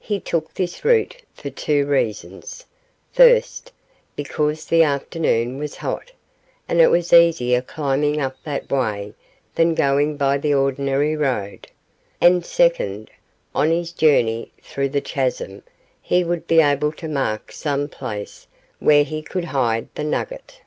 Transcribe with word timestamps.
He 0.00 0.18
took 0.18 0.52
this 0.52 0.84
route 0.84 1.22
for 1.34 1.50
two 1.50 1.86
reasons 1.86 2.66
first, 3.12 3.70
because 4.16 4.64
the 4.66 4.82
afternoon 4.82 5.56
was 5.58 5.76
hot, 5.76 6.10
and 6.68 6.80
it 6.80 6.88
was 6.90 7.12
easier 7.12 7.62
climbing 7.62 8.20
up 8.20 8.34
that 8.42 8.68
way 8.72 9.14
than 9.54 9.76
going 9.76 10.16
by 10.16 10.38
the 10.38 10.52
ordinary 10.52 11.16
road; 11.16 11.68
and, 12.20 12.44
second, 12.44 13.12
on 13.54 13.70
his 13.70 13.92
journey 13.92 14.50
through 14.60 14.88
the 14.88 15.00
chasm 15.00 15.62
he 16.02 16.24
would 16.24 16.48
be 16.48 16.58
able 16.60 16.90
to 16.94 17.06
mark 17.06 17.52
some 17.52 17.86
place 17.88 18.48
where 18.80 19.04
he 19.04 19.22
could 19.22 19.44
hide 19.44 19.86
the 19.94 20.02
nugget. 20.02 20.60